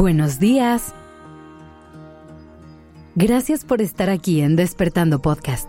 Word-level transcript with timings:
Buenos 0.00 0.38
días. 0.38 0.94
Gracias 3.16 3.66
por 3.66 3.82
estar 3.82 4.08
aquí 4.08 4.40
en 4.40 4.56
Despertando 4.56 5.20
Podcast. 5.20 5.68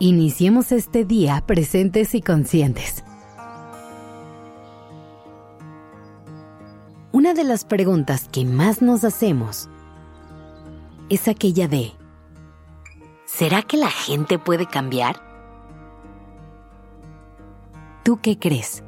Iniciemos 0.00 0.72
este 0.72 1.04
día 1.04 1.44
presentes 1.46 2.16
y 2.16 2.20
conscientes. 2.20 3.04
Una 7.12 7.34
de 7.34 7.44
las 7.44 7.64
preguntas 7.64 8.28
que 8.28 8.44
más 8.44 8.82
nos 8.82 9.04
hacemos 9.04 9.68
es 11.10 11.28
aquella 11.28 11.68
de, 11.68 11.92
¿será 13.26 13.62
que 13.62 13.76
la 13.76 13.92
gente 13.92 14.40
puede 14.40 14.66
cambiar? 14.66 15.22
¿Tú 18.02 18.18
qué 18.20 18.40
crees? 18.40 18.82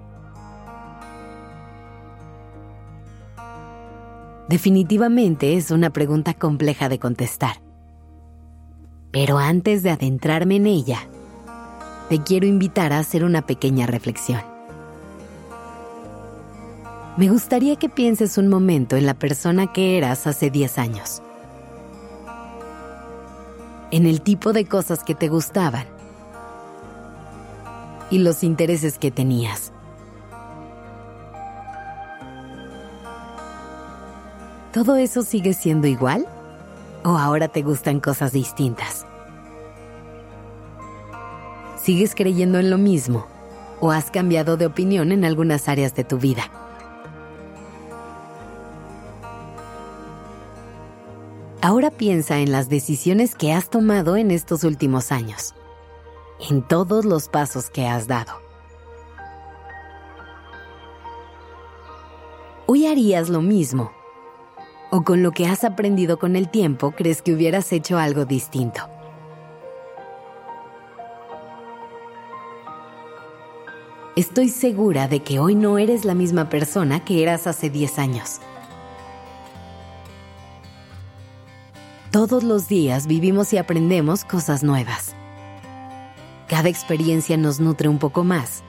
Definitivamente 4.51 5.57
es 5.57 5.71
una 5.71 5.91
pregunta 5.91 6.35
compleja 6.35 6.89
de 6.89 6.99
contestar. 6.99 7.63
Pero 9.13 9.39
antes 9.39 9.85
de 9.85 9.91
adentrarme 9.91 10.57
en 10.57 10.67
ella, 10.67 10.99
te 12.09 12.21
quiero 12.21 12.49
invitar 12.49 12.93
a 12.93 12.99
hacer 12.99 13.23
una 13.23 13.43
pequeña 13.43 13.87
reflexión. 13.87 14.41
Me 17.17 17.29
gustaría 17.29 17.77
que 17.77 17.89
pienses 17.89 18.39
un 18.39 18.49
momento 18.49 18.97
en 18.97 19.07
la 19.07 19.15
persona 19.15 19.73
que 19.73 19.97
eras 19.97 20.27
hace 20.27 20.51
10 20.51 20.79
años. 20.79 21.23
En 23.93 24.05
el 24.05 24.21
tipo 24.21 24.53
de 24.53 24.65
cosas 24.65 25.05
que 25.05 25.15
te 25.15 25.29
gustaban. 25.29 25.87
Y 28.11 28.19
los 28.19 28.43
intereses 28.43 28.99
que 28.99 29.13
tenías. 29.13 29.73
¿Todo 34.73 34.97
eso 34.97 35.23
sigue 35.23 35.53
siendo 35.53 35.87
igual? 35.87 36.27
¿O 37.05 37.17
ahora 37.17 37.49
te 37.49 37.63
gustan 37.63 38.01
cosas 38.01 38.33
distintas? 38.33 39.07
¿Sigues 41.83 42.15
creyendo 42.15 42.59
en 42.59 42.71
lo 42.71 42.79
mismo? 42.79 43.27
¿O 43.81 43.91
has 43.91 44.11
cambiado 44.11 44.57
de 44.57 44.67
opinión 44.67 45.13
en 45.13 45.25
algunas 45.25 45.69
áreas 45.69 45.95
de 45.95 46.05
tu 46.05 46.19
vida? 46.19 46.51
Ahora 51.63 51.91
piensa 51.91 52.39
en 52.39 52.53
las 52.53 52.69
decisiones 52.69 53.35
que 53.35 53.53
has 53.53 53.69
tomado 53.69 54.17
en 54.17 54.31
estos 54.31 54.65
últimos 54.65 55.13
años, 55.13 55.55
en 56.49 56.63
todos 56.63 57.05
los 57.05 57.29
pasos 57.29 57.71
que 57.71 57.87
has 57.87 58.07
dado. 58.07 58.33
Hoy 62.67 62.87
harías 62.87 63.29
lo 63.29 63.43
mismo 63.43 63.91
o 64.91 65.03
con 65.03 65.23
lo 65.23 65.33
que 65.33 65.47
has 65.47 65.65
aprendido 65.65 66.19
con 66.19 66.37
el 66.37 66.49
tiempo 66.49 66.93
crees 66.93 67.23
que 67.23 67.33
hubieras 67.33 67.73
hecho 67.73 67.99
algo 67.99 68.25
distinto. 68.25 68.83
Estoy 74.17 74.49
segura 74.49 75.09
de 75.09 75.21
que 75.21 75.39
hoy 75.39 75.55
no 75.55 75.79
eres 75.79 76.05
la 76.05 76.15
misma 76.15 76.49
persona 76.49 77.05
que 77.05 77.23
eras 77.23 77.47
hace 77.47 77.71
10 77.71 77.99
años. 77.99 78.41
Todos 82.11 82.43
los 82.43 82.69
días 82.69 83.07
vivimos 83.07 83.53
y 83.53 83.59
aprendemos 83.59 84.25
cosas 84.25 84.65
nuevas. 84.65 85.15
Cada 86.49 86.69
experiencia 86.69 87.37
nos 87.37 87.61
nutre 87.61 87.89
un 87.89 87.99
poco 87.99 88.25
más 88.25 88.65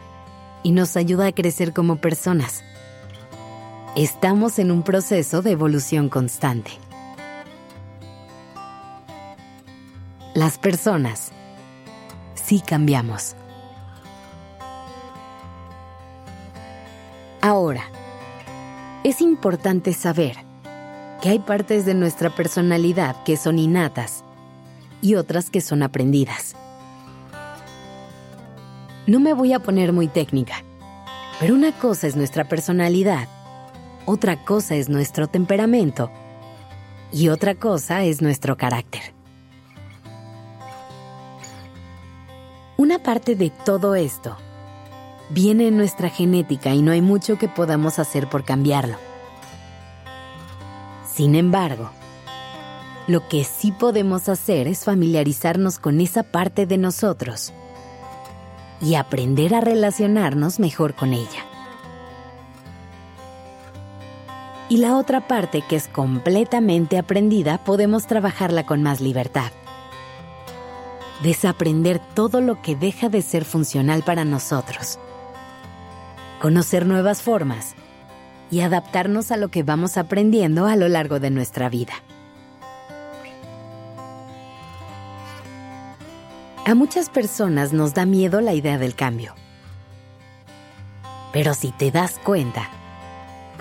y 0.62 0.72
nos 0.74 0.96
ayuda 0.96 1.26
a 1.26 1.32
crecer 1.32 1.74
como 1.74 1.96
personas. 1.96 2.64
Estamos 3.96 4.58
en 4.58 4.72
un 4.72 4.84
proceso 4.84 5.42
de 5.42 5.52
evolución 5.52 6.08
constante. 6.08 6.72
Las 10.34 10.58
personas 10.58 11.34
sí 12.36 12.62
cambiamos. 12.66 13.36
Ahora, 17.42 17.84
es 19.04 19.20
importante 19.20 19.92
saber 19.92 20.38
que 21.22 21.28
hay 21.28 21.40
partes 21.40 21.86
de 21.86 21.94
nuestra 21.94 22.30
personalidad 22.30 23.22
que 23.26 23.36
son 23.36 23.60
innatas 23.60 24.24
y 25.02 25.16
otras 25.16 25.50
que 25.50 25.60
son 25.60 25.84
aprendidas. 25.84 26.56
No 29.06 29.20
me 29.20 29.34
voy 29.34 29.52
a 29.52 29.60
poner 29.60 29.92
muy 29.92 30.08
técnica, 30.08 30.64
pero 31.42 31.56
una 31.56 31.74
cosa 31.74 32.08
es 32.08 32.16
nuestra 32.16 32.46
personalidad 32.46 33.28
otra 34.06 34.44
cosa 34.44 34.76
es 34.76 34.90
nuestro 34.90 35.28
temperamento 35.28 36.12
y 37.12 37.30
otra 37.30 37.56
cosa 37.56 38.04
es 38.04 38.22
nuestro 38.22 38.58
carácter. 38.58 39.02
Una 42.78 43.00
parte 43.00 43.36
de 43.36 43.52
todo 43.52 43.96
esto 43.96 44.38
viene 45.30 45.68
en 45.68 45.78
nuestra 45.78 46.10
genética 46.10 46.74
y 46.74 46.82
no 46.82 46.92
hay 46.92 47.02
mucho 47.02 47.38
que 47.38 47.48
podamos 47.48 48.00
hacer 48.00 48.28
por 48.28 48.44
cambiarlo. 48.44 48.98
Sin 51.14 51.36
embargo, 51.36 51.92
lo 53.08 53.28
que 53.28 53.44
sí 53.44 53.72
podemos 53.72 54.30
hacer 54.30 54.68
es 54.68 54.84
familiarizarnos 54.84 55.80
con 55.80 56.02
esa 56.02 56.24
parte 56.24 56.66
de 56.66 56.78
nosotros 56.78 57.54
y 58.82 58.96
aprender 58.96 59.54
a 59.54 59.62
relacionarnos 59.62 60.60
mejor 60.60 60.96
con 60.96 61.14
ella. 61.14 61.51
Y 64.72 64.78
la 64.78 64.96
otra 64.96 65.28
parte 65.28 65.62
que 65.68 65.76
es 65.76 65.90
completamente 65.90 66.98
aprendida 66.98 67.58
podemos 67.58 68.08
trabajarla 68.08 68.66
con 68.66 68.82
más 68.82 69.02
libertad. 69.02 69.52
Desaprender 71.22 72.00
todo 72.00 72.40
lo 72.40 72.62
que 72.62 72.78
deja 72.78 73.10
de 73.10 73.22
ser 73.22 73.44
funcional 73.44 74.02
para 74.02 74.24
nosotros. 74.24 74.98
Conocer 76.42 76.86
nuevas 76.86 77.22
formas 77.22 77.76
y 78.50 78.62
adaptarnos 78.62 79.32
a 79.32 79.36
lo 79.36 79.50
que 79.50 79.64
vamos 79.64 79.98
aprendiendo 79.98 80.66
a 80.68 80.78
lo 80.78 80.88
largo 80.88 81.20
de 81.20 81.32
nuestra 81.32 81.68
vida. 81.68 81.96
A 86.66 86.76
muchas 86.76 87.10
personas 87.10 87.74
nos 87.74 87.94
da 87.94 88.06
miedo 88.06 88.40
la 88.40 88.54
idea 88.54 88.78
del 88.78 88.96
cambio. 88.96 89.36
Pero 91.34 91.56
si 91.56 91.74
te 91.74 91.92
das 91.92 92.18
cuenta, 92.24 92.70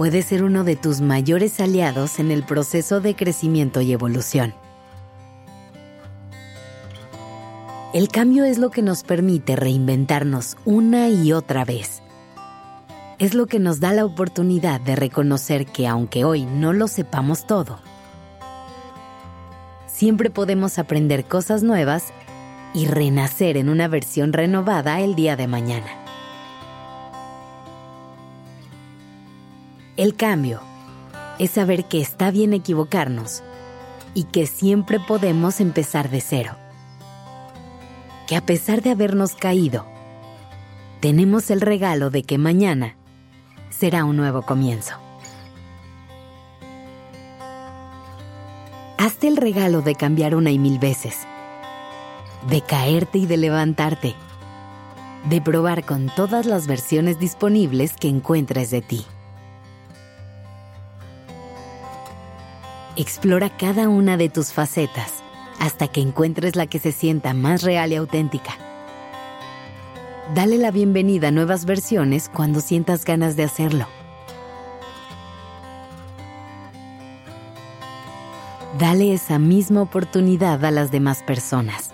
puede 0.01 0.23
ser 0.23 0.45
uno 0.45 0.65
de 0.65 0.77
tus 0.77 1.03
mayores 1.03 1.61
aliados 1.61 2.21
en 2.21 2.31
el 2.31 2.43
proceso 2.43 3.03
de 3.03 3.15
crecimiento 3.15 3.83
y 3.83 3.93
evolución. 3.93 4.55
El 7.93 8.09
cambio 8.09 8.45
es 8.45 8.57
lo 8.57 8.71
que 8.71 8.81
nos 8.81 9.03
permite 9.03 9.57
reinventarnos 9.57 10.57
una 10.65 11.11
y 11.11 11.35
otra 11.35 11.67
vez. 11.67 12.01
Es 13.19 13.35
lo 13.35 13.47
que 13.47 13.59
nos 13.59 13.79
da 13.79 13.93
la 13.93 14.07
oportunidad 14.07 14.81
de 14.81 14.97
reconocer 14.97 15.67
que 15.67 15.87
aunque 15.87 16.25
hoy 16.25 16.47
no 16.47 16.73
lo 16.73 16.89
sepamos 16.89 17.47
todo, 17.47 17.79
siempre 19.87 20.31
podemos 20.31 20.79
aprender 20.79 21.27
cosas 21.27 21.63
nuevas 21.63 22.05
y 22.73 22.87
renacer 22.87 23.59
en 23.59 23.69
una 23.69 23.87
versión 23.87 24.33
renovada 24.33 25.03
el 25.03 25.15
día 25.15 25.37
de 25.37 25.47
mañana. 25.47 26.00
El 29.97 30.15
cambio 30.15 30.61
es 31.39 31.51
saber 31.51 31.85
que 31.87 32.01
está 32.01 32.31
bien 32.31 32.53
equivocarnos 32.55 33.43
y 34.15 34.25
que 34.25 34.47
siempre 34.47 35.01
podemos 35.01 35.61
empezar 35.61 36.11
de 36.11 36.21
cero. 36.21 36.57
Que 38.27 38.37
a 38.37 38.41
pesar 38.41 38.83
de 38.83 38.91
habernos 38.91 39.35
caído, 39.35 39.85
tenemos 41.01 41.51
el 41.51 41.61
regalo 41.61 42.11
de 42.11 42.23
que 42.23 42.39
mañana 42.39 42.95
será 43.71 44.05
un 44.05 44.17
nuevo 44.17 44.43
comienzo. 44.43 44.95
Hazte 48.99 49.29
el 49.29 49.37
regalo 49.37 49.81
de 49.83 49.95
cambiar 49.95 50.35
una 50.35 50.51
y 50.51 50.59
mil 50.59 50.79
veces, 50.79 51.17
de 52.49 52.61
caerte 52.61 53.19
y 53.19 53.27
de 53.27 53.39
levantarte, 53.39 54.15
de 55.29 55.41
probar 55.41 55.85
con 55.85 56.11
todas 56.15 56.47
las 56.47 56.67
versiones 56.67 57.19
disponibles 57.19 57.95
que 57.97 58.09
encuentres 58.09 58.71
de 58.71 58.83
ti. 58.83 59.07
Explora 62.97 63.57
cada 63.57 63.89
una 63.89 64.17
de 64.17 64.29
tus 64.29 64.53
facetas 64.53 65.23
hasta 65.61 65.87
que 65.89 66.01
encuentres 66.01 66.57
la 66.57 66.67
que 66.67 66.79
se 66.79 66.91
sienta 66.91 67.35
más 67.35 67.63
real 67.63 67.93
y 67.93 67.97
auténtica. 67.97 68.57
Dale 70.35 70.59
la 70.59 70.71
bienvenida 70.71 71.29
a 71.29 71.31
nuevas 71.31 71.67
versiones 71.67 72.29
cuando 72.29 72.61
sientas 72.61 73.05
ganas 73.05 73.37
de 73.37 73.45
hacerlo. 73.45 73.87
Dale 78.79 79.13
esa 79.13 79.39
misma 79.39 79.83
oportunidad 79.83 80.65
a 80.65 80.71
las 80.71 80.91
demás 80.91 81.23
personas. 81.23 81.93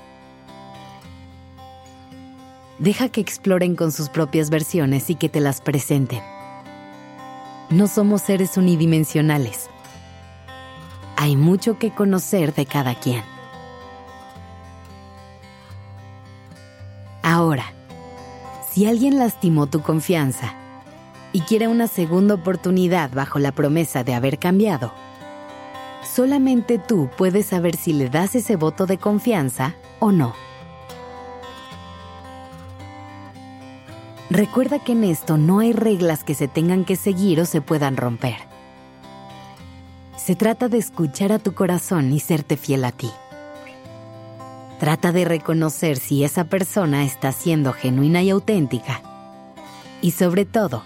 Deja 2.78 3.08
que 3.08 3.20
exploren 3.20 3.74
con 3.74 3.92
sus 3.92 4.08
propias 4.08 4.50
versiones 4.50 5.10
y 5.10 5.14
que 5.14 5.28
te 5.28 5.40
las 5.40 5.60
presenten. 5.60 6.20
No 7.70 7.86
somos 7.86 8.22
seres 8.22 8.56
unidimensionales. 8.56 9.65
Hay 11.16 11.34
mucho 11.36 11.78
que 11.78 11.90
conocer 11.90 12.54
de 12.54 12.66
cada 12.66 12.94
quien. 12.94 13.22
Ahora, 17.22 17.64
si 18.70 18.86
alguien 18.86 19.18
lastimó 19.18 19.66
tu 19.66 19.82
confianza 19.82 20.54
y 21.32 21.40
quiere 21.40 21.66
una 21.66 21.88
segunda 21.88 22.34
oportunidad 22.34 23.10
bajo 23.10 23.38
la 23.38 23.50
promesa 23.50 24.04
de 24.04 24.14
haber 24.14 24.38
cambiado, 24.38 24.92
solamente 26.04 26.78
tú 26.78 27.10
puedes 27.16 27.46
saber 27.46 27.76
si 27.76 27.92
le 27.92 28.08
das 28.10 28.34
ese 28.36 28.56
voto 28.56 28.86
de 28.86 28.98
confianza 28.98 29.74
o 29.98 30.12
no. 30.12 30.34
Recuerda 34.28 34.78
que 34.78 34.92
en 34.92 35.04
esto 35.04 35.36
no 35.38 35.60
hay 35.60 35.72
reglas 35.72 36.24
que 36.24 36.34
se 36.34 36.46
tengan 36.46 36.84
que 36.84 36.96
seguir 36.96 37.40
o 37.40 37.46
se 37.46 37.60
puedan 37.60 37.96
romper. 37.96 38.55
Se 40.26 40.34
trata 40.34 40.68
de 40.68 40.78
escuchar 40.78 41.30
a 41.30 41.38
tu 41.38 41.54
corazón 41.54 42.12
y 42.12 42.18
serte 42.18 42.56
fiel 42.56 42.84
a 42.84 42.90
ti. 42.90 43.08
Trata 44.80 45.12
de 45.12 45.24
reconocer 45.24 45.98
si 45.98 46.24
esa 46.24 46.42
persona 46.46 47.04
está 47.04 47.30
siendo 47.30 47.72
genuina 47.72 48.24
y 48.24 48.30
auténtica. 48.30 49.02
Y 50.02 50.10
sobre 50.10 50.44
todo, 50.44 50.82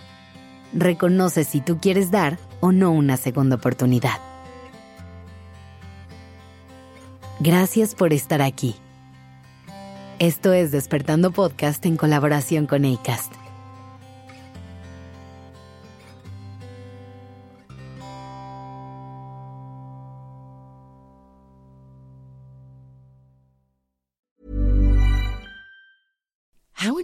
reconoce 0.75 1.45
si 1.45 1.63
tú 1.63 1.79
quieres 1.79 2.11
dar 2.11 2.39
o 2.61 2.71
no 2.71 2.91
una 2.91 3.17
segunda 3.17 3.57
oportunidad. 3.57 4.21
Gracias 7.39 7.95
por 7.95 8.13
estar 8.13 8.43
aquí. 8.43 8.77
Esto 10.19 10.53
es 10.53 10.71
Despertando 10.71 11.31
Podcast 11.31 11.87
en 11.87 11.97
colaboración 11.97 12.67
con 12.67 12.85
ACAST. 12.85 13.40